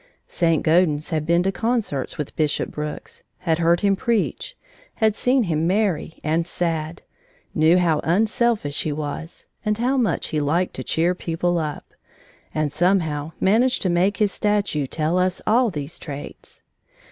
St. 0.27 0.63
Gaudens 0.63 1.11
had 1.11 1.27
been 1.27 1.43
to 1.43 1.51
concerts 1.51 2.17
with 2.17 2.35
Bishop 2.35 2.71
Brooks, 2.71 3.21
had 3.41 3.59
heard 3.59 3.81
him 3.81 3.95
preach, 3.95 4.57
had 4.95 5.15
seen 5.15 5.43
him 5.43 5.67
merry 5.67 6.19
and 6.23 6.47
sad, 6.47 7.03
knew 7.53 7.77
how 7.77 7.99
unselfish 8.03 8.81
he 8.81 8.91
was, 8.91 9.45
and 9.63 9.77
how 9.77 9.97
much 9.97 10.29
he 10.29 10.39
liked 10.39 10.73
to 10.73 10.83
cheer 10.83 11.13
people 11.13 11.59
up, 11.59 11.93
and 12.51 12.73
somehow 12.73 13.31
managed 13.39 13.83
to 13.83 13.89
make 13.89 14.17
his 14.17 14.31
statue 14.31 14.87
tell 14.87 15.19
us 15.19 15.39
all 15.45 15.69
these 15.69 15.99
traits. 15.99 16.63